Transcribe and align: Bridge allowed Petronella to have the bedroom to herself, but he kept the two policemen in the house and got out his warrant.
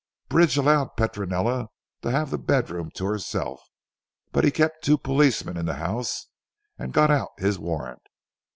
Bridge 0.29 0.57
allowed 0.57 0.97
Petronella 0.97 1.67
to 2.01 2.09
have 2.09 2.31
the 2.31 2.39
bedroom 2.39 2.89
to 2.95 3.05
herself, 3.05 3.61
but 4.31 4.43
he 4.43 4.49
kept 4.49 4.81
the 4.81 4.85
two 4.87 4.97
policemen 4.97 5.57
in 5.57 5.67
the 5.67 5.75
house 5.75 6.25
and 6.75 6.91
got 6.91 7.11
out 7.11 7.29
his 7.37 7.59
warrant. 7.59 8.01